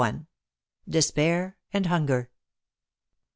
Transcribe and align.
DESPAIR 0.89 1.57
AND 1.73 1.85
HUNGER. 1.85 2.31